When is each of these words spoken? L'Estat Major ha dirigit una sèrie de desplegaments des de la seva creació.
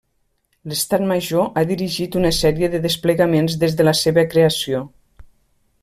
L'Estat 0.69 1.03
Major 1.11 1.51
ha 1.59 1.63
dirigit 1.73 2.17
una 2.21 2.31
sèrie 2.37 2.71
de 2.77 2.81
desplegaments 2.87 3.59
des 3.65 3.79
de 3.83 3.87
la 3.89 3.95
seva 4.01 4.25
creació. 4.33 4.83